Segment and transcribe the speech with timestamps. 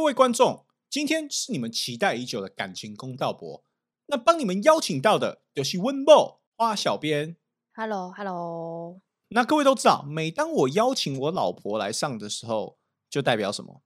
[0.00, 3.62] 各位观众，今天是你们期待已久的感情公道博。
[4.06, 7.36] 那帮你们邀请到的就是温博花小编。
[7.74, 12.78] Hello，Hello，那各位都知道，每当我邀请我老婆来上的时候，
[13.10, 13.82] 就代表什么？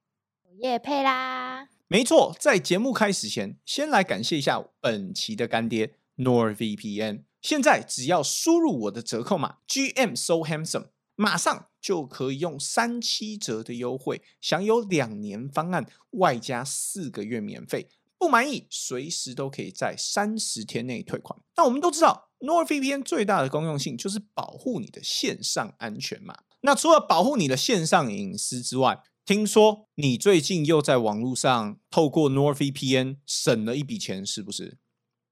[0.61, 1.67] 夜配啦！
[1.89, 7.25] 没错，在节目开始前，先来感谢一下本期的干爹 NordVPN。
[7.43, 17.91] 现在只要输入我的折扣码 GM So Handsome，马上就可以用三七折的优惠，享有两年方案，外加四个月免费。
[18.17, 21.39] 不满意，随时都可以在三十天内退款。
[21.57, 26.35] 那我们都知道，NordVPN 最大的公用性就是保护你的线上安全嘛。
[26.63, 34.79] 那除了保护你的线上隐私之外，听说你最近又在网络上透过 NordVPN 省了一笔钱，是不是？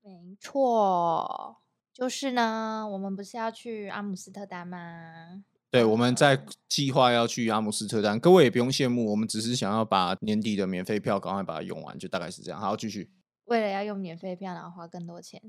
[0.03, 1.63] 没错，
[1.95, 5.45] 就是呢，我们不是要去阿姆斯特丹吗？
[5.73, 12.61] 对，我们在计划要去阿姆斯特丹，各位也不用羡慕，我们只是想要把年底的免费票赶快把它用完，就大概是这样。
[12.61, 13.11] 好，继续。
[13.47, 15.41] 为了要用免费票，然后花更多钱。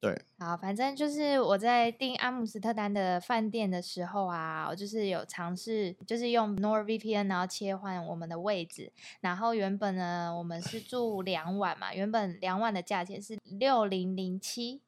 [0.00, 8.92] 对，好，反正就是我在订阿姆斯特丹的饭店的时候啊，我就是有尝试，就是用 NordVPN 然后切换我们的位置。
[9.20, 14.82] 然后原本呢，我们是住两晚嘛，原本两晚的价钱是六零零七。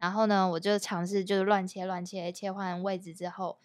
[0.00, 3.58] 然后呢，我就尝试就是乱切乱切，切换位置之后，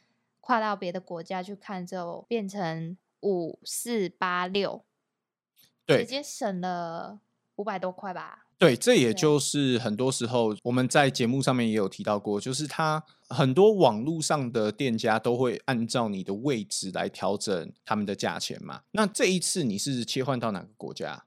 [0.45, 4.83] 跨到别的国家去看之后，变成五四八六，
[5.85, 7.21] 对直，接省了
[7.55, 8.47] 五百多块吧。
[8.57, 18.81] 对，这也就是很多时候我们在节目上面也有提到过，就是它很多网络上的店家都会按照你的位置来调整他们的价钱嘛。
[18.91, 21.23] 那这一次你是切换到哪个国家？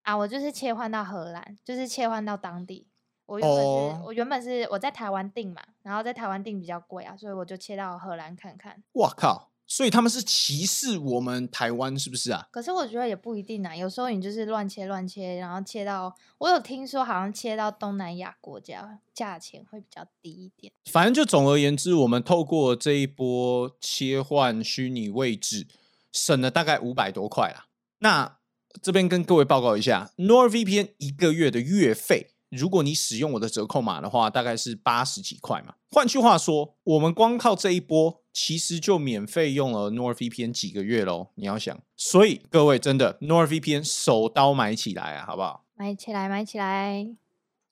[0.00, 2.86] 啊，我就是切换到荷兰，就是切换到当地。
[3.30, 8.82] 我原本是、哦我原本是我在台湾订嘛，然后在台湾订比较贵啊，所以我就切到荷兰看看。
[8.94, 9.48] 哇靠！
[9.68, 12.48] 所以他们是歧视我们台湾是不是啊？
[12.50, 20.72] 可是我觉得也不一定啊，有时候你就是乱切乱切，然后切到我有听说好像切到东南亚国家，价钱会比较低一点。
[20.90, 25.68] 反正就总而言之，我们透过这一波切换虚拟位置，
[26.10, 27.66] 省了大概五百多块啦。
[28.00, 28.38] 那
[28.82, 35.74] 这边跟各位报告一下，NordVPN 一个月的月费，如果你使用我的折扣码的话，大概是八十几块嘛。
[35.90, 41.28] 换句话说，我们光靠这一波，其实就免费用了 NordVPN 几个月喽。
[41.36, 45.64] 你要想，所以各位真的 NordVPN 手刀买起来啊，好不好？
[45.74, 47.19] 买起来，买起来！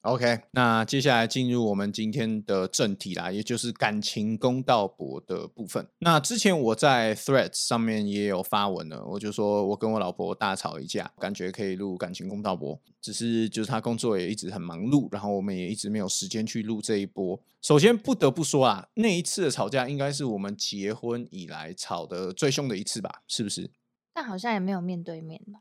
[0.08, 5.86] OK，那接下来进入我们今天的正题啦，也就是感情公道博的部分。
[5.98, 17.38] 那之前我在 Threads 上面也有发文了，我就说我跟我老婆大吵一架，感觉可以录感情公道博，只是就是她工作也一直很忙碌，然后我们也一直没有时间去录这一波。
[17.60, 23.70] 首先不得不说啊，那一次的吵架应该是我们结婚以来吵得最凶的一次吧，是不是？
[24.14, 25.60] 但好像也没有面对面吧？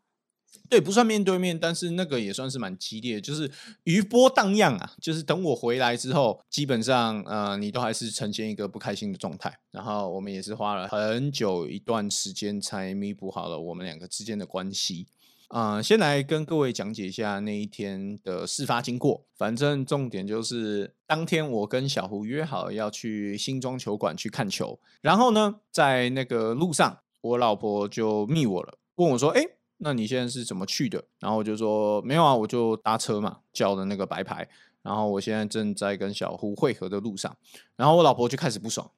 [0.69, 3.49] 对，不算面对面，但是那个也算是蛮激烈，就是
[3.85, 4.93] 余波荡漾啊。
[5.01, 9.59] 就是等我回来之后，基本上呃，你都还是呈现一个不开心的状态。
[9.71, 15.07] 然后我们也是花了很久一段时间才弥补好了我们两个之间的关系。
[15.49, 19.23] 啊、先来跟各位讲解一下那一天的事发经过。
[19.37, 29.41] 反正重点就是当天我跟小胡约好要去新庄球馆去看球，然后呢，在那个路上，我老婆就密我了，问我说：“哎、
[29.77, 34.47] 那你现在是怎么去的？”然后我就说：“没有啊，我就搭车嘛，叫的那个白牌。
[34.81, 37.35] 然后我现在正在跟小胡会合的路上。”
[37.75, 38.91] 然后我老婆就开始不爽，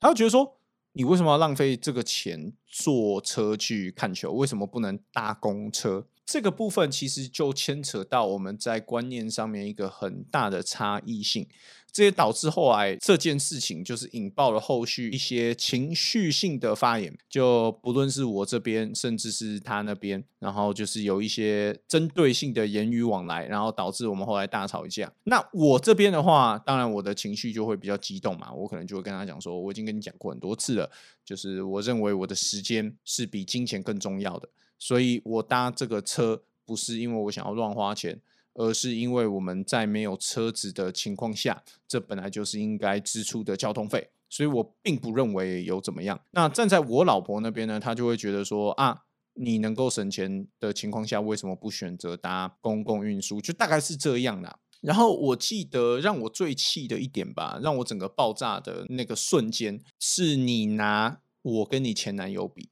[0.00, 0.58] 她就觉得说
[0.92, 4.32] ：“你为什么要浪费这个钱坐车去看球？
[4.32, 11.46] 为什么不能搭公车？”这个部分其实就牵扯到我们在观念上面一个很大的差异性，
[11.92, 25.10] 这也导致后来这件事情就是引爆了后续一些情绪性的发言，就不论是我这边，甚至是他那边，然后就是有一些针对性的言语往来，然后导致我们后来大吵一架。
[25.22, 30.90] 那我这边的话，当然我的情绪就会比较激动嘛，我可能就会跟他讲说，我已经跟你讲过很多次了，
[31.24, 34.48] 就是我认为我的时间是比金钱更重要的。
[34.78, 38.20] 所以我搭这个车不是因为我想要乱花钱，
[38.54, 46.20] 而是因为我们在没有车子的情况下，这本来就是应该支出的交通费，所以我并不认为有怎么样。
[46.32, 53.40] 那站在我老婆那边呢，她就会觉得说啊，你能够省钱的情况下，为什么不选择搭公共运输？
[53.40, 54.58] 就大概是这样啦。
[54.82, 62.68] 然后我记得让我最气的一点吧，让我整个爆炸的那个瞬间，是你拿我跟你前男友比。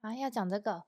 [0.00, 0.84] 啊，要讲这个，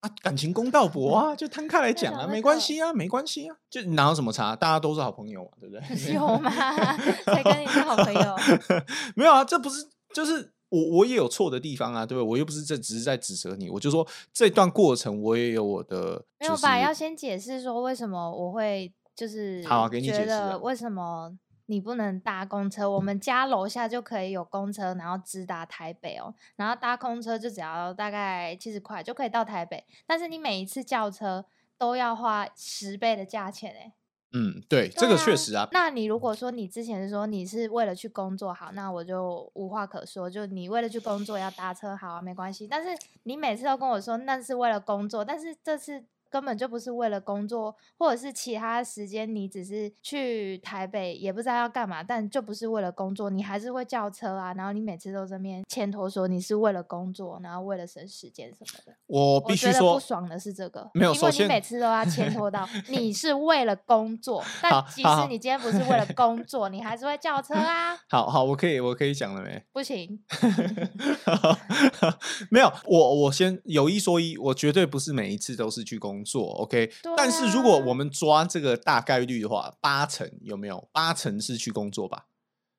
[0.00, 5.82] 啊，感情公道 博啊，就摊开来讲啊，没关系啊，没关系啊，就哪有什么差，大家都是好朋友嘛，对不对？
[6.14, 6.50] 有吗？
[6.50, 8.36] 才跟你是好朋友。
[9.14, 12.30] 没有啊，这不是就是我我也有错的地方啊，对不对？
[12.30, 16.78] 我又不是这只是在指责你，我就说这段过程我也有我的，就是没有吧？
[16.78, 21.30] 要先解释说为什么我会就是好啊给你解觉释为什么
[21.70, 22.90] 你不能搭公车？
[22.90, 26.34] 我们家楼下就可以有公车，然后直达台北哦。
[26.56, 31.46] 然后搭公车就只要大概七十块就可以到台北，但是你每一次叫车
[31.78, 33.92] 都要花十倍的价钱哎。
[34.32, 42.66] 嗯，对，这个确实啊，那你如果说你之前是说你是为了去工作好，那我就无话可说，就你为了去工作要搭车好啊，没关系。
[42.66, 42.90] 但是
[43.24, 54.54] 你每次都跟我说那是为了工作，但是这次根本就不是为了工作，或者是其他时间你只是去台北也不知道要干嘛，但就不是为了工作，你还是会叫车啊。
[54.54, 58.96] 然后你每次都这边牵拖说你是为了工作，然后为了省时间什么的。
[59.06, 69.60] 我必须说不爽的是这个，没有因为你每次都要牵拖到 你是为了工作， 但即使你今天不是为了 工作，你还是会叫车啊，好好，我可以我可以讲了没？
[69.72, 70.20] 不行，
[72.50, 76.86] 没有，我我先有一说一，我绝对不是每一次都是去工作，OK？
[77.02, 80.88] 对但是如果啊我们抓这个大概率的话，八成有没有？
[80.92, 82.26] 八成是去工作吧？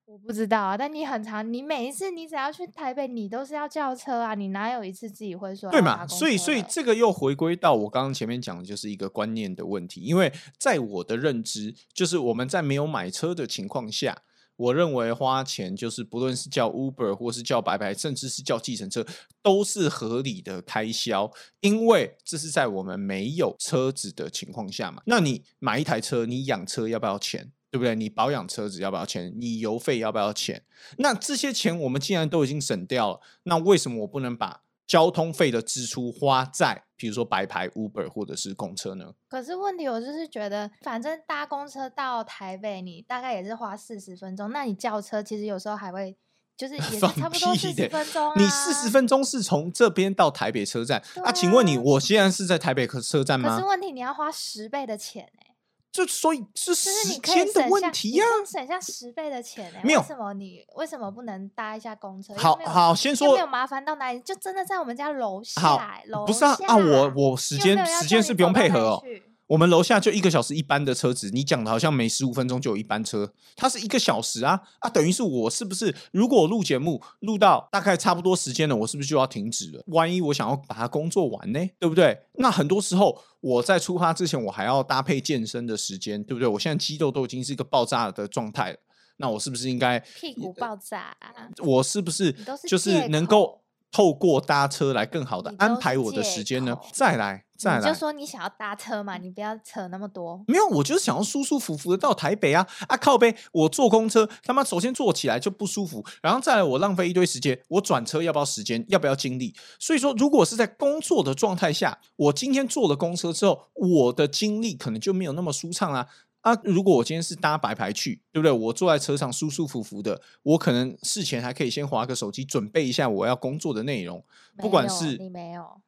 [0.05, 0.77] 我不知道啊。
[0.77, 6.05] 但你很常，你每一次你只要去台北，你都是要叫车啊，你哪有一次自己会说对嘛？
[6.05, 10.01] 所以，所以这个又回归到我刚刚前面讲的，就是一个观念的问题。
[10.01, 14.21] 因为在我的认知，就是我们在没有买车的情况下，
[14.55, 19.05] 我认为花钱就是不论是叫 Uber 或是叫白牌，甚至是叫计程车，
[19.41, 21.31] 都是合理的开销，
[21.61, 25.01] 因为这是在我们没有车子的情况下嘛。
[25.05, 27.51] 那你买一台车，你养车要不要钱？
[27.71, 27.95] 对不对？
[27.95, 29.33] 你保养车子要不要钱？
[29.37, 30.61] 你油费要不要钱？
[30.97, 39.13] 那这些钱我们既然都已经省掉了，那为什么我不能把交通费的支出花在比如说白牌 Uber 或者是公车呢？
[39.29, 46.17] 可是问题，我就是觉得，反正搭公车到台北，你大概也是花四十分钟，那你叫车其实有时候还会，
[46.57, 48.33] 就是也是 差不多四十分钟、啊。
[48.35, 51.31] 你四十分钟是从这边到台北车站对啊？
[51.31, 53.55] 请问你，啊我现在是在台北车车站吗？
[53.55, 55.50] 可是问题，你要花十倍的钱哎、
[55.91, 62.33] 就所以是就是时间的问题呀、省下十倍的钱哎、没有为什么你为什么不能搭一下公车？
[62.35, 69.03] 好好，先说又没有麻烦到哪里，就真的在我们家楼好下，楼不是啊下啊，我我时间时间是不用配合哦。
[69.51, 79.83] 我们楼下就一个小时一班的车子，你讲的好像每十五分钟就有一班车，它是一个小时啊啊，等于是我是不是如果我录节目录到大概差不多时间了，我是不是就要停止了？
[79.87, 82.17] 万一我想要把它工作完呢，对不对？
[82.35, 86.47] 那很多时候我在出发之前，我还要搭配健身的时间，对不对？
[86.47, 88.77] 我现在肌肉都已经是一个爆炸的状态了，
[89.17, 92.33] 那我是不是应该屁股爆炸啊、我是不是
[92.65, 96.77] 就是能够口透过搭车来更好的安排我的借时间呢？
[96.93, 100.43] 再来，再来你就，说你想要搭车嘛，你不要扯那么多。
[100.47, 109.53] 没有，我就是想要舒舒服服的到台北啊啊靠背，我坐公车他妈首先坐起来就不舒服，然后再来我浪费一堆时间，我转车要不要时间，要不要精力？
[109.77, 116.07] 所以说，如果是在工作的状态下，我今天坐了公车之后，我的精力可能就没有那么舒畅啊。
[116.41, 118.51] 啊，如果我今天是搭白牌去，对不对？
[118.51, 124.23] 我坐在车上舒舒服服的，我可能事前还可以先划个手机，准备一下我要工作的内容，
[124.57, 125.81] 不管是你没有，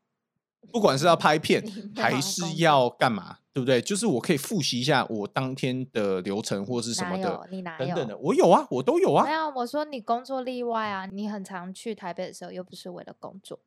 [0.72, 1.64] 不管是要拍片
[1.98, 3.82] 还是要干嘛，对不对？
[3.82, 9.32] 就是我可以复习一下我当天的流程或是什么的你哪有等等的，我有啊，我都有啊没。
[9.32, 13.60] 有，我说你工作例外啊，你很常去台北的时候，又不是为了工作，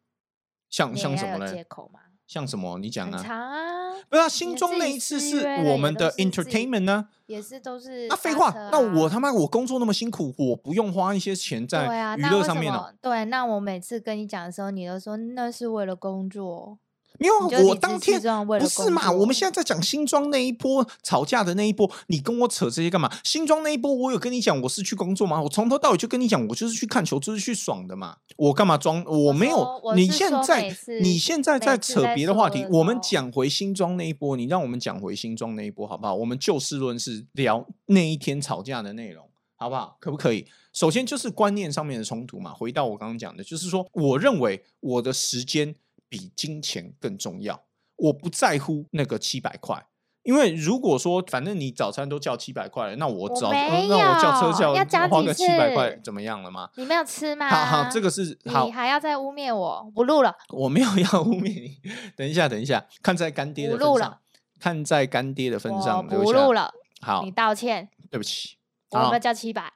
[0.71, 1.52] 像像什么呢？
[1.52, 2.00] 借口嘛？
[2.26, 2.78] 像什么？
[2.78, 3.23] 你讲很啊？
[3.23, 7.09] 长啊，不是啊，你新庄那一次是我们的 entertainment 呢。
[7.26, 12.76] 也是都是那废话，那我啊他妈我工作那么辛苦，我不用花一些钱在娱乐上面哦。
[12.76, 12.92] 么？
[13.02, 16.78] 对，那我每次跟你讲的时候，你都说那是为了工作，
[17.18, 19.11] 没有我当天不是嘛？
[19.11, 23.11] 我们现在在讲新庄那一波吵架的那一波，你跟我扯这些干嘛？
[23.25, 25.42] 新庄那一波，我有跟你讲我是去工作吗？
[25.42, 28.16] 我从头到尾就跟你讲，我就是去看球，就是去爽的嘛。
[28.37, 29.04] 我干嘛装？
[29.04, 36.14] 我没有你现在你现在在扯别的话题，我们讲回新庄那一波，你让我们讲回新庄那一波好不好？
[36.14, 39.25] 我们就事论事，聊那一天吵架的内容。
[39.58, 39.96] 好不好？
[39.99, 40.44] 可不可以？
[40.75, 42.52] 首先就是观念上面的冲突嘛。
[42.52, 45.75] 回到我刚刚讲的，就是说，我认为我的时间
[46.16, 47.64] 比金钱更重要。
[47.96, 49.87] 我不在乎那个七百块，
[50.23, 56.70] 因为如果说反正你早餐都叫七百块了，那我我早没那我叫车叫要加几花个七百块怎么样了吗？
[56.76, 57.49] 你没有吃吗？
[57.49, 60.35] 好好，这个是好你，还要再污蔑我，不录了。
[60.50, 61.78] 我没有要污蔑你。
[62.16, 64.18] 等一下，等一下，看在干爹的份上
[64.58, 66.52] 看在干爹的份我上，不录。
[66.52, 67.88] 了，好你，道歉。
[68.11, 68.56] 对不起，
[68.90, 69.73] 我们要叫七百？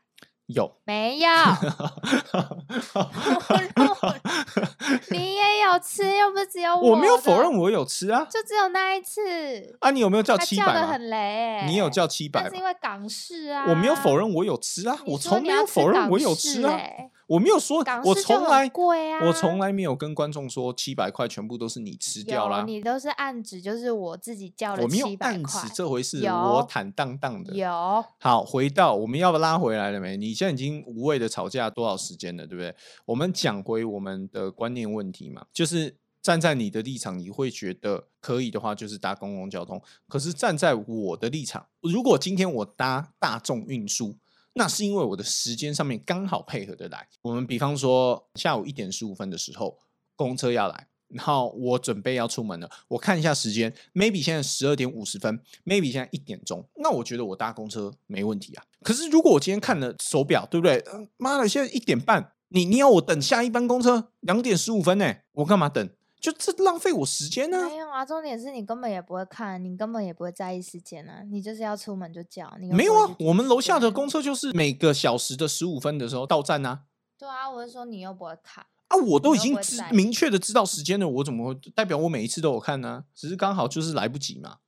[0.52, 0.70] 有。
[0.84, 1.28] 没有，
[5.10, 8.26] 你也有吃，又不是只有我我没有否认，我有吃啊。
[8.30, 9.76] 就只有那一次。
[9.80, 10.66] 啊，你有没有叫七百？
[10.66, 12.64] 叫的很雷、欸，你有叫七百那是因？
[12.64, 16.72] 为港式啊，我没有否认我有吃啊，你我从没有否认我有吃啊。
[16.72, 22.64] 欸我没有说，我从来贵啊，我从来没有跟观众说七百块全部都是你吃掉有啦。
[22.66, 27.54] 你都是暗指，就是我自己叫了我没有七百暗块指，这回事，我坦荡荡的。
[27.54, 30.16] 有好，回到我们要不拉回来了没？
[30.16, 32.74] 你现在已经无谓的吵架多少时间了，对不对？
[33.04, 39.80] 我们讲回我们的观念问题嘛，就是站在你的立场，你会觉得可以的话，就是搭公共交通。
[40.08, 44.16] 可是站在我的立场，如果今天我搭大众运输，
[44.54, 47.08] 那是因为我的时间上面刚好配合得来。
[47.22, 49.78] 我们比方说下午一点十五分的时候，
[50.16, 50.88] 公车要来。
[51.12, 58.62] 然后我准备要出门了，我看一下时间，maybe 现在十二点五十分，maybe 现在一点钟，那我觉得我搭公车没问题啊。
[58.82, 60.78] 可是如果我今天看了手表，对不对？
[60.86, 65.16] 呃妈的，现在一点半，你你要我等下一班公车两点十五分呢？
[65.32, 65.90] 我干嘛等？
[66.20, 68.04] 就这浪费我时间呢、没有啊？
[68.04, 76.82] 重点是你根本也不会看，你根本也不会在意时间啊，你就是要出门就叫，你没有啊，我们楼下的公车就是每个小时的十五分的时候到站啊。
[77.18, 83.04] 对啊，我是说你又不会看，啊，我都已经知明确的知道时间了，我怎么会代表我每一次都有看呢？
[83.14, 84.58] 只是刚好就是来不及嘛。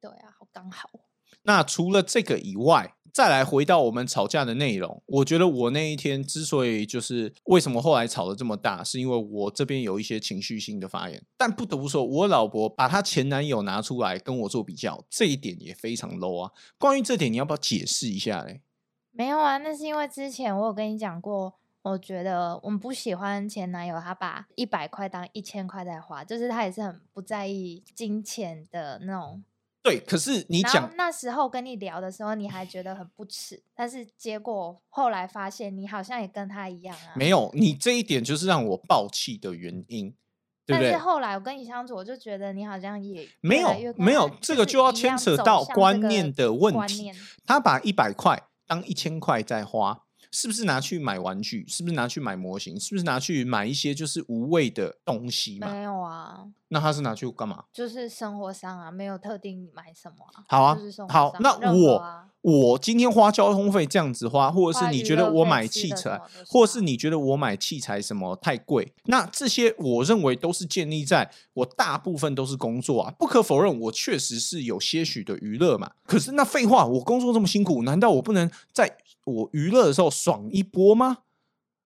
[0.00, 0.88] 对啊，好刚好。
[1.42, 11.22] 那除了这个以外，再来回到我们吵架的内容，我觉得我那一天之所以就是为什么后来吵得这么大，是因为我这边有一些情绪性的发言。
[11.36, 16.52] 但不得不说，我老婆把她前男友拿出来跟我做比较，这一点也非常 low 啊。
[16.78, 18.62] 关于这点，你要不要解释一下嘞？
[19.10, 21.52] 没有啊，那是因为之前我有跟你讲过，
[21.82, 29.44] 我觉得我们不喜欢前男友他把一百块当一千块在花，就是他也是很不在意金钱的那种。
[29.82, 37.12] 对，可是你讲那时候跟你聊的时候，你还觉得很不耻，但是结果后来发现你好像也跟他一样啊。
[37.16, 40.14] 没有，你这一点就是让我爆气的原因，
[40.64, 41.04] 对不对但是？
[41.04, 47.10] 后来我跟你相处，我就觉得你好像也没有没有，这个就要牵扯到观念的问题。
[47.44, 51.64] 他把一百块当一千块在花，是不是拿去买玩具？
[51.68, 52.78] 是不是拿去买模型？
[52.80, 55.72] 是不是拿去买一些就是无谓的东西嘛？
[55.72, 57.64] 没有啊，那他是拿去干嘛？
[57.72, 60.44] 就是生活上啊，没有特定买什么啊。
[60.48, 73.14] 好啊好，那我、啊我今天花交通费这样子花，或者是你觉得我买器材，或是你觉得我买器材什么太贵，那这些我认为都是建立在我大部分都是工作啊。
[73.16, 75.92] 不可否认，我确实是有些许的娱乐嘛。
[76.04, 78.92] 可是那废话，我工作这么辛苦，难道我不能在
[79.24, 81.18] 我娱乐的时候爽一波吗？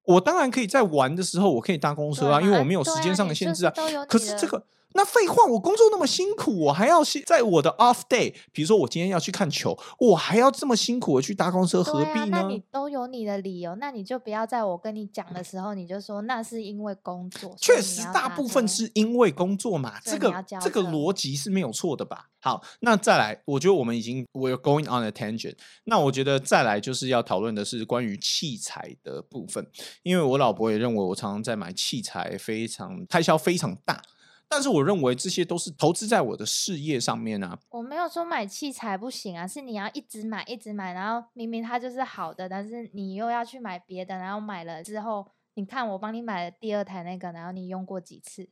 [0.05, 3.73] 我当然可以在玩的时候，我可以搭公车啊，因为我没有时间上的限制啊。
[4.09, 4.65] 可是这个
[4.97, 12.29] 那废话，我工作那么辛苦，我还要去在我的 off day，比如说我今天要去看球，我还要这么辛苦的去搭公车，何必呢？
[12.31, 17.55] 那你都有你的理由，那你就不要在我跟你讲的时候，你就说那是因为工作。
[17.61, 22.31] 确实，大部分是因为工作嘛，这个这个逻辑是没有错的吧？
[22.41, 25.57] 好，那再来，我觉得我们已经 we're going on a tangent。
[25.85, 29.67] 那我觉得再来就是要讨论的是关于器材的部分，
[30.03, 34.01] 因为我老婆也认为我常常在买器材，非常开销非常大。
[34.49, 48.49] 但是我认为这些都是投资在我的事业上面啊，我没有说买器材不行啊，是你要一直买一直买，然后明明它就是好的，但是你又要去买别的，然后买了之后，你看我帮你买了第二台那个，然后你用过几次？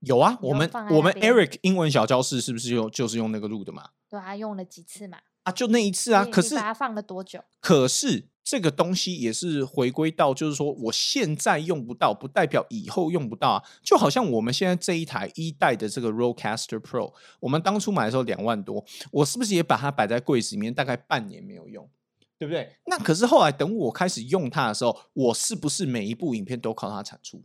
[0.00, 3.88] 有啊，我们我们 Eric 英文小教室是不是用就是用那个录的嘛？
[4.10, 5.18] 对啊，用了几次嘛？
[5.44, 6.26] 啊，就那一次啊。
[6.26, 7.42] 可是你把它放了多久？
[7.60, 13.62] 可是这个东西也是回归到，就是说我现在用不到，不代表以后用不到啊。
[13.82, 21.88] 就好像我们现在这一台一代的这个 Rodecaster Pro，我们当初买的时候两万多，我是不是也把它摆在柜子里面，大概半年没有用？
[22.36, 22.76] 对不对？
[22.86, 27.42] 那可是后来等我开始用它的时候，我是不是每一部影片都靠它产出？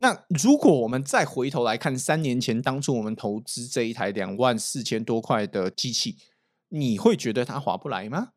[0.00, 6.16] 那如果我们再回头来看三年前当初我们投资这一台两万四千多块的机器，
[6.70, 8.30] 你会觉得它划不来吗？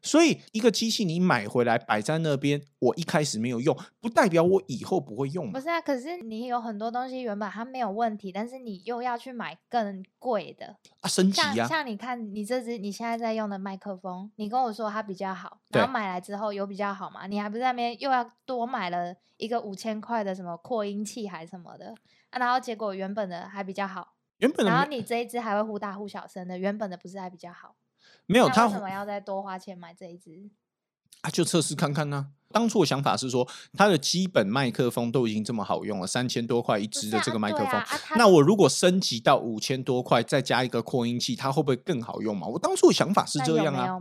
[0.00, 5.50] 所以一个机器你买回来摆在那边，我一开始没有用，不代表我以后不会用。
[5.50, 17.26] 不是啊，可是你有很多东西原本它没有问题，但是你又要去买更贵的，啊，升级像、像你看你这只你现在在用的麦克风，你跟我说它比较好，然后买来之后有比较好吗？
[17.26, 21.94] 你还不是在那边又要多买了一个五千块的什么扩音器还什么的
[22.30, 22.38] 啊？
[22.38, 27.74] 然后结果原本的还比较好，原本的然后你这一只还会忽大忽小声的，原本的不是还比较好？
[28.28, 30.50] 没有它那为什么要再多花钱买这一支？
[31.22, 42.46] 啊，就测试看看呢、当初的想法是说，它的基本麦克风都已经这么好用了，三千多块一支的这个麦克风，对啊啊那我如果升级到五千多块，再加一个扩音器，它会不会更好用嘛？
[42.46, 43.98] 我当初的想法是这样啊。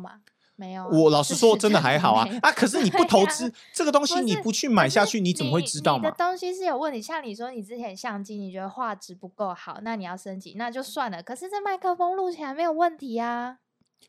[0.59, 2.51] 没有我老实说，真的还好啊啊！
[2.51, 6.17] 可是你不投资这个东西，你不去买下去，你怎么会知道嘛你的？
[6.17, 11.21] 东西是有问题，像你说你之前相机，你觉得画质不够好，那你要升级，那就算了。
[11.21, 13.59] 可是这麦克风录起来没有问题啊。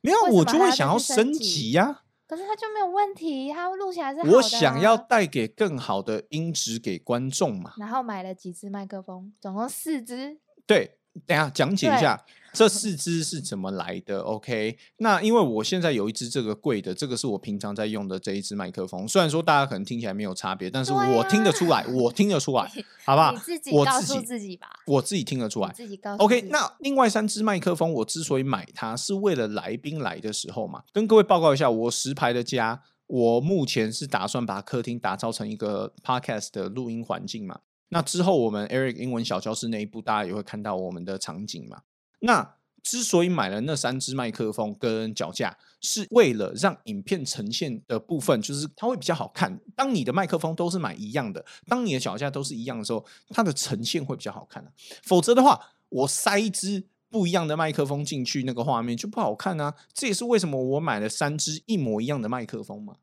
[0.03, 4.37] 没有，我就会想要升级级呀、可是它就没有问题，它录起来是好的、啊。
[4.37, 7.73] 我想要带给更好的音质给观众嘛。
[7.79, 10.39] 然后买了几支麦克风，总共四支。
[10.67, 14.21] 对，等下讲解一下这四支是怎么来的。
[14.21, 19.07] OK，那因为我现在有一支这个贵的，这个是我平常在用的这一支麦克风。
[19.07, 22.69] 虽然说大家可能听起来没有差别，但是我听得出来，我听得出来，
[23.05, 25.71] 好不好你自己我告诉自己吧，我自己听得出来。
[25.73, 30.83] 自己告诉 OK，那另外三支麦克风，我之所以买它，是为了来宾来的时候嘛。
[30.93, 37.61] 跟各位报告一下，我实牌的家，我目前是打算把客厅打造成一个 Podcast 的录音环境嘛。
[37.91, 41.83] 那之后，我们 Eric 英文小教室那一部，大家也会看到我们的场景嘛。
[42.21, 49.61] 那之所以买了那三支麦克风跟脚架，是为了让影片呈现的部分，就是它会比较好看。
[49.75, 54.71] 当你的麦克风都是买一样的，当你的脚架都是一样的时候，它的呈现会比较好看、啊、
[55.03, 59.75] 否则的话，我塞一支不一样的麦克风进去，那个画面就不好看啊。
[59.93, 62.97] 这也是为什么我买了三支一模一样的麦克风嘛。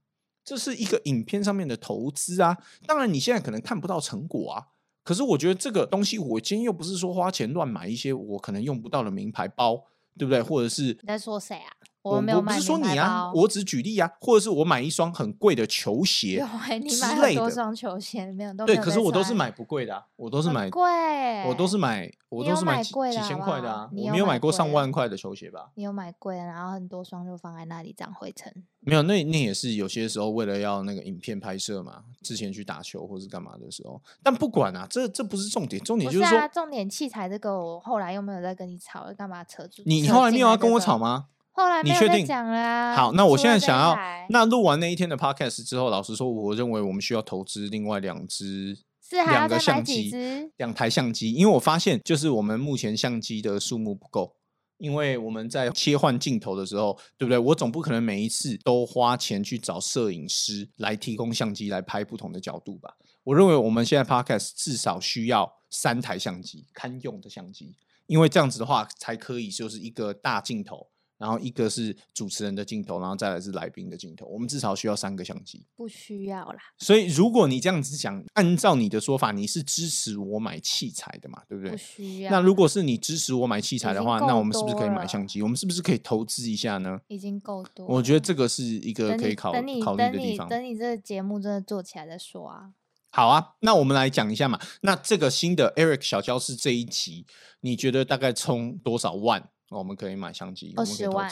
[0.43, 2.57] 这是一个影片上面的投资啊。
[2.87, 4.67] 当然，你现在可能看不到成果啊。
[5.05, 9.85] 可是我觉得这个东西，我今天又不是说花钱乱买一些我可能用不到的名牌包，
[10.17, 10.41] 对不对？
[10.41, 11.71] 或者是你在说谁啊？
[12.11, 22.93] 我没有买不是说你啊，我只举例啊，或者是我买一双很贵的球鞋有，哎，你之买类的很多双球鞋，没有都对，可是我都是买不贵的、啊，我都是买很贵，我都是买，我都是买几
[23.27, 25.71] 千块的啊，有我没有买过上万块的球鞋吧？
[25.75, 28.53] 你有买贵的，然后很多双就放在那里长灰尘。
[28.81, 33.99] 没有，那那也是有些时候为了要那个影片拍摄嘛，之前去打球或是干嘛的时候。
[34.21, 39.81] 但不管啊，这这不是重点，重点就是说，不是啊，重点器材这个我后来又没有再跟你吵，干嘛扯住？
[39.85, 40.95] 你你后来没有要跟我吵？
[40.97, 41.25] 吗？
[41.55, 42.95] 后来你确定讲了啊。
[42.95, 43.97] 好，那我现在想要，
[44.29, 50.11] 那录完那一天的 podcast 之后，老实说，我认为我们需要投资另外两只是还两个相机？
[50.57, 54.35] 两台相机，因为我发现就是我们目前相机的数目不够。
[54.77, 57.37] 因为我们在切换镜头的时候，对不对？
[57.37, 62.97] 我总不可能每一次都花钱去找摄影师来提供相机来拍不同的角度吧？
[63.23, 67.77] 我认为我们现在 podcast 至少需要三台相机，堪用的相机，
[68.07, 75.65] 因为这样子的话才可以就是一个大镜头，然后一个是主持人的镜头，然后再来是来宾的镜头，我们至少需要三个相机。
[75.75, 76.59] 不需要啦。
[76.77, 81.41] 所以，如果你这样子讲，按照你的说法，你是支持我买器材的嘛？
[81.47, 81.77] 对不对不？
[81.77, 82.31] 需要。
[82.31, 85.41] 那如果是你支持我买器材的话，那我们是不是可以买相机？
[85.41, 86.99] 我们是不是可以投资一下呢？
[87.07, 90.47] 已经够多了，我觉得这个是一个可以考等你考虑的地方。
[90.47, 92.71] 你等你这个节目真的做起来再说啊。
[93.09, 94.59] 好啊，那我们来讲一下嘛。
[94.81, 97.25] 那这个新的 Eric 小教室这一集，
[97.61, 100.73] 你觉得大概充多少万，我们可以买相机？
[100.77, 101.31] 我们可以20万。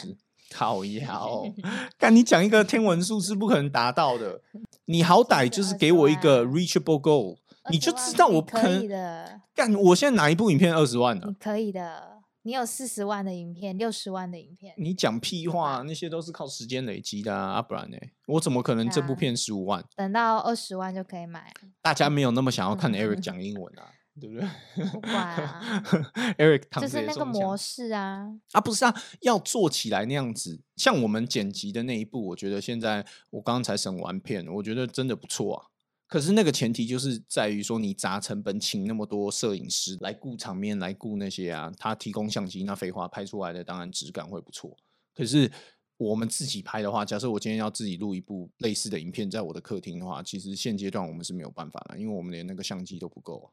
[0.52, 1.44] 靠腰，
[1.98, 4.42] 干你讲一个天文数字不可能达到的，
[4.86, 7.38] 你好歹就是给我一个 reachable goal，
[7.72, 9.74] 你就知道我不可能的，干。
[9.74, 11.34] 我现在哪一部影片二十万呢你？
[11.36, 12.14] 可以的。
[12.46, 17.98] 你有四十万的影片，六十万的影片，你讲屁话，那些都是靠时间累积的啊，啊不然呢？
[18.28, 19.82] 我怎么可能这部片十五万？
[19.96, 23.88] 等到二十万就可以买了，大家没有那么想要看 嗯 Eric 讲英文啊，
[24.20, 24.48] 对不对
[24.92, 25.84] 不管啊？
[26.38, 28.30] Eric 就是那个模式啊。
[28.52, 30.62] 啊，不是啊，要做起来那样子。
[30.76, 35.66] 像我们剪辑的那一步，我觉得现在我刚刚才审完片，我觉得真的不错啊。
[36.06, 44.78] 可是那个前提就是在于说，你砸成本请那么多摄影师来顾场面，来顾那些啊，他提供相机，那废话拍出来的当然质感会不错。
[45.16, 45.52] 可是
[45.98, 53.50] 我们自己拍的话，假设我今天要自己录一部类似的影片在我的客厅的话，其实现阶段我们是没有办法了，因为我们连那个相机都不够啊。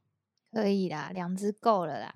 [0.53, 2.13] 可以啦，两只够了啦。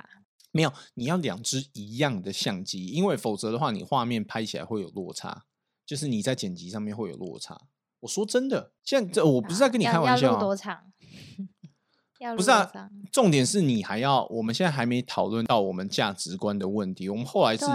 [0.50, 5.44] 没有，你要两只一样的相机，因为否则的话，你画面拍起来会有落差，
[5.84, 7.60] 就是你在剪辑上面会有落差。
[8.00, 10.92] 我说真的，现在这我不是在跟你要开玩笑、要录多啊，长？
[12.18, 12.70] 要不是啊
[13.12, 17.08] 重点是你还要，我们现在还没讨论到我们价值观的问题。
[17.08, 17.66] 我们后来是，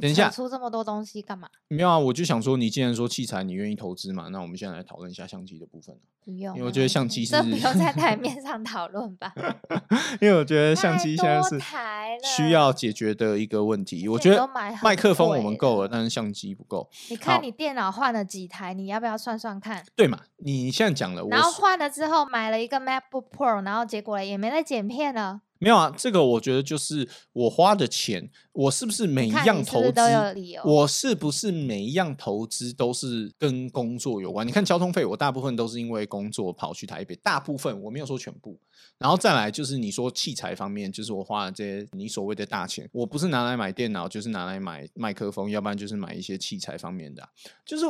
[0.00, 1.48] 等一下出这么多东西干嘛？
[1.68, 5.96] 没有啊，我就想说，你既然说器材你愿意投资嘛，那我们现在来讨论一下相机的部分。
[6.22, 9.32] 不用啊，因为我觉得相机这不用在台面上讨论吧？
[10.20, 14.06] 因为我觉得相机现在是台需要解决的一个问题。
[14.08, 14.48] 我觉得
[14.82, 19.84] 麦克风我们够了，但是相机不够，你看你电脑换了几台，你要不要算算看？
[19.96, 20.20] 对嘛？
[20.38, 25.42] 你现在讲了，我然后换了之后买了一个 MacBook Pro，然后结果也没在剪片了。
[25.62, 34.46] 没有啊，这个我觉得就是我花的钱，我是不是每一看样投资，是是都有理由我是不是每一样投资都是跟工作有关？
[34.46, 38.58] 你看交通费，我大部分都是因为工作跑去台北，大部分我没有说全部。
[38.96, 47.28] 然后再来就是你说器材方面，就是我花的这些你所谓的大钱，我不是拿来买电脑，就是拿来买麦克风，要不然就是买一些器材方面的啊、
[47.66, 47.84] 就是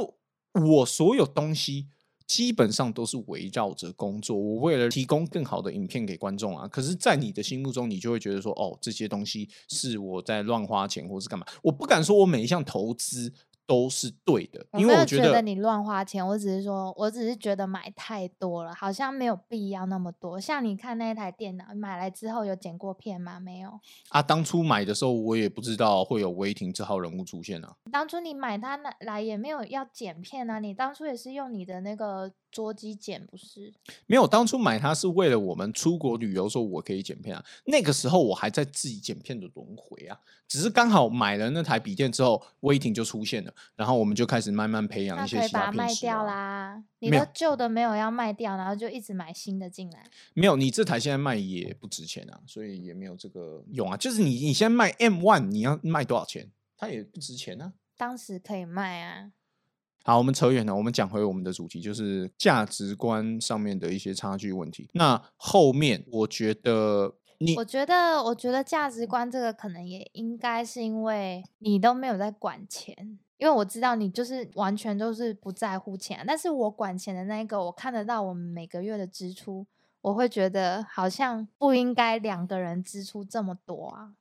[0.60, 1.86] 我所有东西
[2.30, 6.68] 基本上都是围绕着工作，我为了提供更好的影片给观众啊。
[6.68, 11.44] 可是，在你的心目中，你就会觉得说，哦，这些东西是我在乱花钱，或是干嘛？
[11.60, 13.32] 我不敢说我每一项投资
[13.70, 20.40] 都是对的，我没有因为我觉得你乱花钱，我只是说，我只是觉得买太多了，好像没有必要那么多。
[20.40, 23.38] 像你看那台电脑买来之后有剪过片吗？
[23.38, 23.78] 没有
[24.08, 24.20] 啊。
[24.20, 27.76] 当初买的时候我也不知道会有威霆这号人物出现啊。
[27.92, 33.72] 当初你买它来也没有要剪片啊，你当初也是用你的那个桌机剪，不是？
[34.06, 37.44] 没有，当初买它是为了我们出国旅游时候我可以剪片啊。
[37.66, 43.54] 那个时候我还在自己剪片的轮回啊，只是刚好买了那台笔电之后，威霆就出现了。
[43.76, 46.82] 然后我们就开始慢慢培养一些其他把它卖掉啦。
[46.98, 50.10] 你的旧的没有要卖掉，然后就一直买新的进来。
[50.34, 53.96] 没有，你这台现在卖也不值钱啊，所以也没有这个用啊。
[53.96, 56.50] 就是你你现在卖 M One，你要卖多少钱？
[56.76, 57.72] 它也不值钱啊。
[57.96, 59.32] 当时可以卖啊。
[60.02, 64.88] 好，我们扯远了，我们讲回我们的主题，就是价值观上面的一些差距问题。
[64.94, 67.54] 那后面我觉得你。
[67.56, 76.24] 我觉得，我觉得价值观这个可能也应该是因为你都没有在管钱，因为我知道你就是完全都是不在乎钱。
[76.26, 79.66] 但是我管钱的那一个，我看得到我们每个月的支出，
[80.00, 84.14] 我会觉得好像不应该两个人支出这么多啊，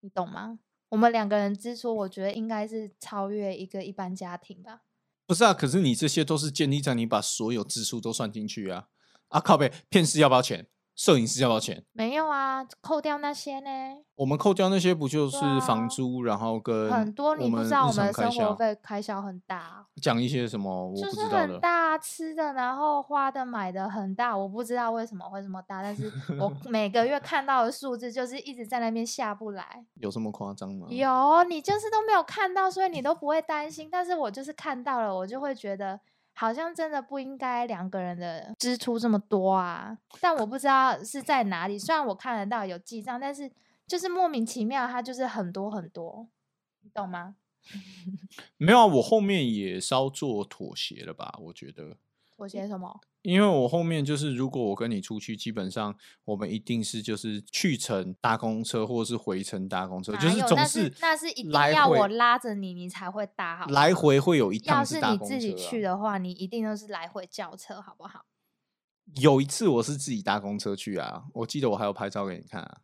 [0.00, 0.60] 你懂吗？
[0.90, 4.82] 我们两个人支出，我觉得应该是超越一个一般家庭吧。
[5.28, 8.86] 不是啊，可是你这些都是建立在你把所有支出都算进去啊。
[9.28, 10.66] 啊靠背，片师要不要钱？
[10.98, 11.84] 摄影师要不要钱？
[11.92, 13.70] 没有啊，扣掉那些呢？
[14.16, 19.86] 我们扣掉那些不就是房租，然后跟很多你不知道我们生活费开销很大。
[20.02, 20.92] 讲一些什么？
[20.96, 29.84] 就是很大吃的，然后花的买的很大，我不知道为什么会这么大，但是我 每个月看到的数字就是一直在那边下不来。
[30.00, 30.88] 有这么夸张吗？
[30.90, 33.88] 有，你就是都没有看到，所以你都不会担心。
[33.88, 36.00] 但是我就是看到了，我就会觉得。
[36.38, 39.98] 好像真的不应该两个人的支出这么多啊！
[40.20, 41.76] 但我不知道是在哪里。
[41.76, 43.50] 虽然我看得到有记账，但是
[43.88, 46.28] 就是莫名其妙，它就是很多很多，
[46.82, 47.34] 你懂吗？
[48.56, 51.36] 没有啊，我后面也稍作妥协了吧？
[51.42, 51.96] 我觉得
[52.36, 53.00] 妥协什么？
[53.22, 63.66] 因为我后面就是，如果我跟你出去，基本上我们一定是就是去程搭公车，或者是回程搭公车，就是总是那是一定要我拉着你，你才会搭好。
[63.66, 68.24] 来回会有一趟要是你自己去的话，你一定都是来回叫车，好不好？
[69.16, 72.78] 有一次我是自己搭公车去啊，我记得我还有拍照给你看啊。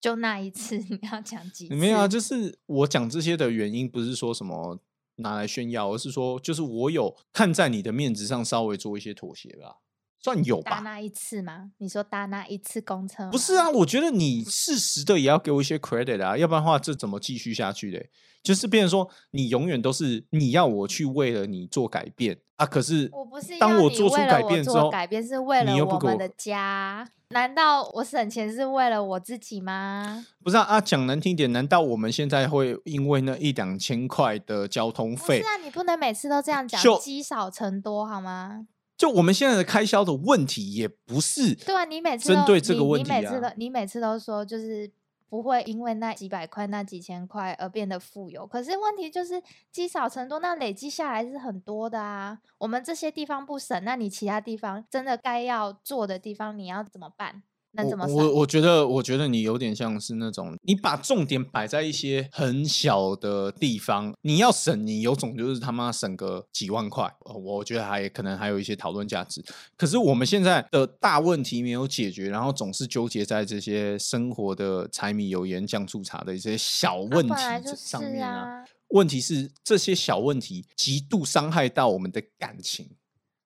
[0.00, 1.68] 就那一次， 你要讲几？
[1.70, 4.80] 没有啊，就是我讲这些的原因，不是说什么。
[5.22, 9.76] 拿来炫耀，而是说，就是我有看在你的面子上，稍微做一些妥协吧，
[10.22, 10.76] 算有吧。
[10.76, 11.72] 搭那一次吗？
[11.78, 13.28] 你说搭那一次公车？
[13.30, 18.04] 不是啊，我觉得你适时的也要给我一些 credit 啊，要不然的话，这怎么继续下去的？
[18.42, 27.08] 就是变成说，你永远都是你要我去为了你做改变啊，可是我不是当我做出改变之后，改变是为了我们的家。
[27.28, 30.26] 难道我省钱是为了我自己吗？
[30.44, 35.38] 不是啊，讲难听点，难道我们现在会因为那一两千块的交通费？
[35.38, 38.66] 是啊，你不能每次都这样讲，积少成多好吗？
[38.96, 44.90] 就我们现在的开销的问题，也不是对啊，你每次针对这个问题，你每次都你每次都说就是。
[45.32, 52.38] 不会因为那几百块、那几千块而变得富有，可是问题就是积少成多，那累积下来是很多的啊。
[52.58, 57.42] 我们这些地方不省，那你其他地方真的该要做的地方，你要怎么办？
[57.74, 58.06] 那怎么？
[58.06, 67.10] 我我觉得，我觉得你有点像是那种，你把重点摆在一些很小的地方，你要省，你有种就是他妈省个几万块，
[67.44, 69.42] 我觉得还可能还有一些讨论价值。
[69.76, 77.34] 可是我们现在的大问题没有解决，然后总是纠结在这些生活的柴米油盐酱醋茶的一些小问题
[77.76, 78.64] 上面啊。
[78.88, 82.90] 问题是这些小问题极度伤害到我们的感情。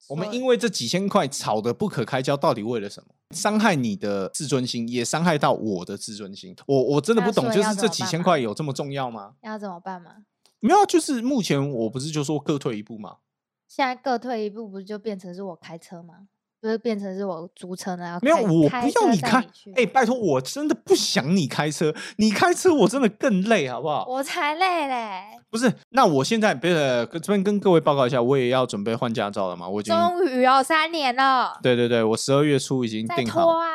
[0.09, 3.09] 我们因为这几千块吵得不可开交，到底为了什么？
[3.35, 6.55] 伤害你的自尊心，也伤害到我的自尊心。
[6.67, 9.35] 我我真的不懂，就是这几千块有这么重要吗？
[9.43, 10.25] 要怎么办吗？
[10.61, 13.19] 没有，就是目前我不是就说各退一步吗？
[13.67, 16.29] 现在各退一步，不就变成是我开车吗？
[16.63, 18.19] 就是变成是我租车呢？
[18.23, 19.47] 没有，我不要你开。
[19.77, 21.95] 哎，拜托，我真的不想你开车。
[22.17, 24.07] 你开车我真的更累，好不好？
[24.09, 25.23] 我才累嘞。
[25.51, 29.69] 不是，那我现在不是这边跟各位报告一下，我也要准备换驾照了嘛？
[29.69, 31.59] 我已经终于要三年了。
[31.63, 33.67] 对对对，我十二月初已经定好啊。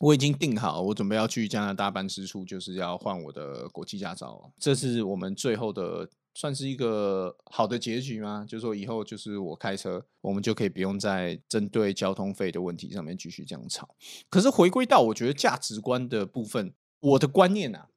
[0.00, 4.50] 我已经定好，我准备要去加拿大办事处，就是要换我的国际驾照。
[4.58, 6.08] 这是我们最后的。
[6.36, 8.44] 算是一个好的结局吗？
[8.46, 13.96] 就是说以后就是我开车，我们就可以不用再针对交通费的问题上面继续这样吵。
[14.28, 17.88] 可是回归到我觉得价值观的部分，我的观念啊，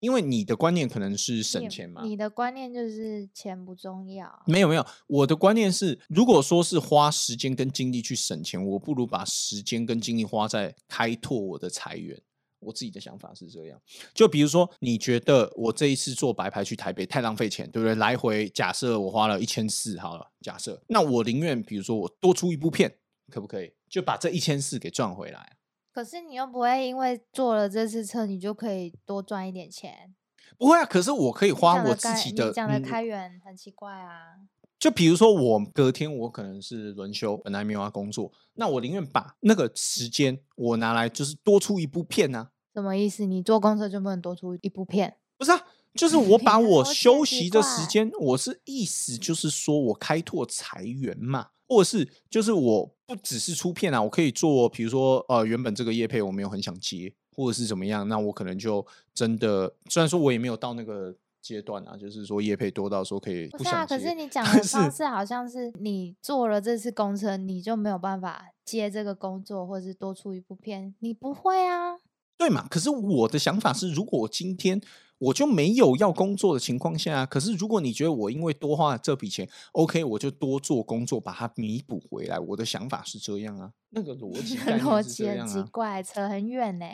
[0.00, 4.42] 因为你的观念可能是省钱嘛，你的观念就是钱不重要。
[4.46, 12.18] 没有没有，我的观念是，如果说是花时间跟精力去省钱，我不如把时间跟精力花在开拓我的财源。
[12.62, 13.80] 我自己的想法是这样。
[14.14, 17.94] 就比如说，你觉得我这一次坐白牌去台北太浪费钱，对不对？
[17.96, 22.98] 来回假设我花了一千四，好了，假设，那我宁愿比如说我多出一部片，
[23.30, 23.72] 可不可以？
[23.88, 25.56] 就把这一千四给赚回来。
[25.92, 30.14] 可是你又不会因为坐了这次车，你就可以多赚一点钱。
[30.56, 34.36] 不会啊，可是我可以花我自己的你讲的嗯开源很奇怪啊。
[34.82, 43.24] 就比如说，我隔天我可能是轮休，本来没有要工作，那我宁愿把那个时间我拿来就是多出一部片啊，什么意思？
[43.24, 45.18] 你坐公车就不能多出一部片？
[45.38, 45.62] 不是啊，
[45.94, 71.96] 就是我把 我休息的时间，我是意思就是说我开拓财源嘛，或者是就是我不只是出片啊，我可以做，比如说呃，原本这个业配我没有很想接，或者是怎么样，那我可能就真的虽然说我也没有到那个阶段啊，就是说业配多到说可以不是啊，可是你讲的方是式好像是你做了这次工程，你就没有办法接这个工作，或是多出一部片，你不会啊？
[72.38, 72.66] 对嘛？
[72.68, 74.80] 可是我的想法是，如果我今天
[75.18, 82.40] 我就没有要工作的情况下，可是如果你觉得我因为多花了这笔钱，OK，我就多做工作把它弥补回来。
[82.40, 85.46] 我的想法是这样啊，那个逻辑概 逻辑很。
[85.46, 86.86] 奇怪，扯很远呢、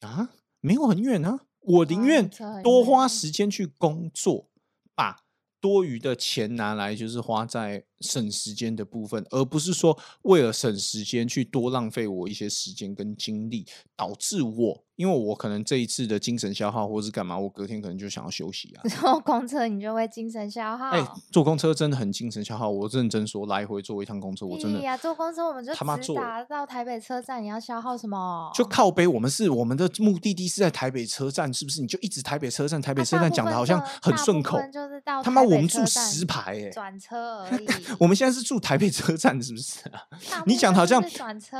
[0.00, 2.30] 啊，没有很远啊，我宁愿
[2.62, 4.48] 多花远时间去工作，
[4.94, 5.24] 把
[5.60, 18.82] 多余的钱拿来就是花在省时间的部分，而不是说为了省时间去多浪费我一些时间跟精力，导致我因为我可能这一次的精神消耗或是干嘛，我隔天可能就想要休息啊。
[19.00, 20.90] 坐公车你就会精神消耗。
[20.90, 28.50] 哎、坐公车真的很精神消耗，我认真说，来回坐一趟公车，我真的屁呀、坐公车我们就直他妈坐达到台北车站，你要消耗什么？
[28.54, 31.80] 就靠背，我们是我们的目的地是在台北车站，是不是？
[31.80, 37.66] 你就一直台北车站，台北车站讲的好像很顺口就是到他妈我们住十排哎、转车而已。
[37.98, 40.00] 我们现在是住台北车站，是不是啊？
[40.46, 41.02] 你讲的好像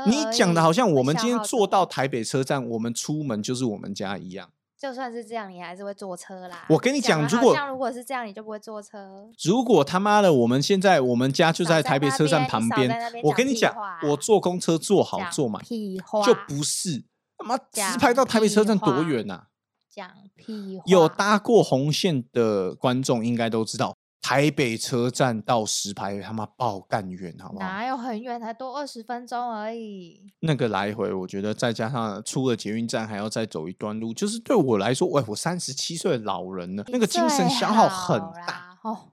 [0.07, 4.49] 你而讲的好像我们今天坐到台北车站，我们出门就是我们家一样。
[4.77, 6.65] 就算是这样，你还是会坐车啦。
[6.69, 9.25] 我跟你讲如果如果是这样，你就不会坐车。
[9.43, 12.91] 如果他妈的，我们现在我们家就在在台北那车站旁边
[13.23, 13.73] 我跟你讲，
[14.09, 17.03] 我坐公车坐好坐满，屁话，就不是
[17.37, 19.45] 他妈直讲排到台北车站多话远呐、
[19.89, 20.83] 讲屁话。
[20.85, 27.63] 有搭过红线的观众应该都知道，台北车站到石牌他妈爆干远，好不好？
[27.63, 30.19] 哪有很远，才多二十分钟而已。
[30.39, 38.79] 那个来回，我觉得再加上出了捷运站还要再走一段路，就是对我来说，喂，我三十七岁的老人了，那个精神消耗很大。
[38.81, 39.11] 哦。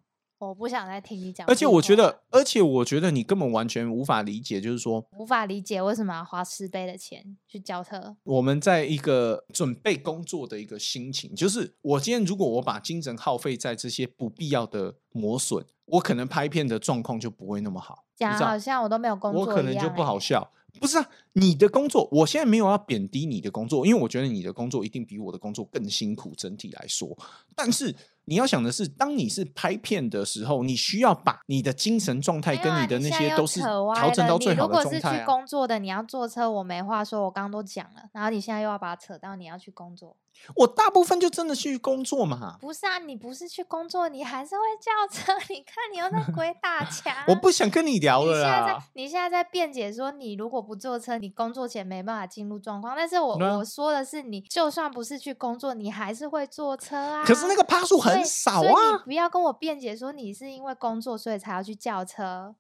[0.49, 8.17] 我不想再听你讲，而且我觉得，而且我觉得你根本完全无法理解，就是说无法理解为什么要花十倍的钱去交车。
[8.25, 18.05] 我们在一个准备工作的一个心情，就是我今天如果我把精神耗费在这些不必要的磨损，我可能拍片的状况就不会那么好。
[18.19, 20.51] 你知道讲好像我都没有工作我可能就不好笑。
[20.81, 27.17] 不是啊，你的工作，我现在没有要贬低你的工作，因为我觉得你的工作一定比我的工作更辛苦，整体来说。
[27.55, 35.25] 但是你要想的是，当你是拍片的时候，你需要把你的精神状态跟的那你现在又些都是调整到最好的状态如果是去。
[35.25, 38.03] 工作的，你要坐车，我没话说，我刚刚都讲了。
[38.13, 40.17] 然后你现在又要把它扯到你要去工作，
[40.57, 42.99] 我大部分就真的去工作嘛，不是啊？
[42.99, 45.33] 你不是去工作，你还是会叫车。
[45.53, 47.15] 你看你又在 鬼打墙。
[47.29, 48.89] 我不想跟你聊了你现在在啦。
[48.95, 52.97] 你现在在辩解说，你如果不坐车，你工作前没办法进入状况。
[52.97, 57.25] 但是我、我说的是，你就算不是去工作，你还是会坐车啊。
[57.25, 62.57] 可是那个趴数很少啊你不要跟我辩解说你是因为工作所以才要去叫车。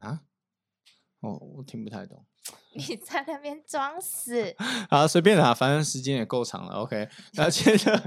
[0.00, 0.22] 啊！
[1.20, 2.24] 哦，我听不太懂。
[2.74, 4.54] 你在那边装死，
[4.88, 6.76] 好，随便啦，反正时间也够长了。
[6.80, 8.02] OK，那接着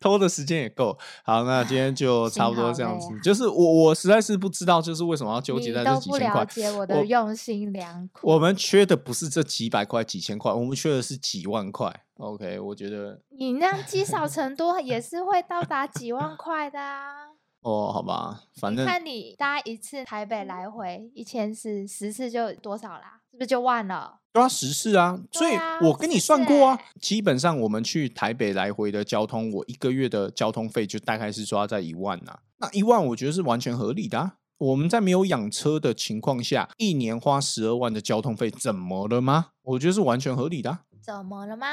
[0.00, 0.98] 偷的时间也够。
[1.24, 3.20] 好，那今天就差不多这样子啊。
[3.22, 6.46] 就是我我实在是不知道，就是为什么要纠结在这几千块。
[6.46, 8.30] 解我我的用心良苦。
[8.30, 11.94] 我们缺的不是这几百块、几千块，我们缺的是几万块。
[12.16, 17.31] OK，我觉得你那样积少成多，也是会到达几万块的啊。
[17.62, 23.20] 哦，好吧，反你正看你搭一次台北来回一千四，十次就多少啦？
[23.30, 24.18] 是不是就万了？
[24.32, 34.34] 都要实事啊，所以我跟你算过啊欸，基本上我们去台北来回的交通，我一个月的交通费就大概是抓在一万呐、那一万我觉得是完全合理的、啊。
[34.58, 39.50] 我们在没有养车的情况下，一年花十二万的交通费，怎么了吗？
[39.62, 40.80] 我觉得是完全合理的啊。
[41.00, 41.66] 怎么了吗？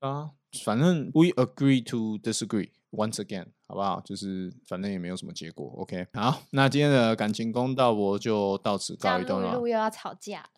[0.00, 0.30] 啊
[0.64, 4.00] 反正 we agree to disagree once again，好不好？
[4.04, 5.74] 就是反正也没有什么结果。
[5.78, 9.54] OK，好，那今天的感情公道博就到此告一段落啊。
[9.54, 10.48] 录一录又要吵架了。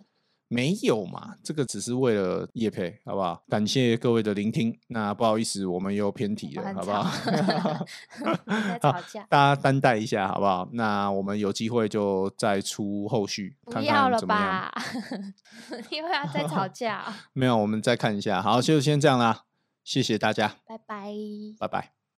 [0.46, 3.42] 没有嘛，这个只是为了叶配，好不好？
[3.48, 4.78] 感谢各位的聆听。
[4.88, 7.10] 那不好意思，我们又偏题了，好不好？
[8.46, 10.68] 在吵架，大家担待一下，好不好？
[10.72, 14.44] 那我们有机会就再出后续，看不要了看怎么样。
[14.44, 14.82] 吧？
[15.90, 17.12] 因为要再吵架 哦。
[17.32, 18.40] 没有，我们再看一下。
[18.40, 19.44] 好，就先这样啦，
[19.82, 21.12] 谢谢大家，拜拜。
[21.58, 22.03] 拜拜。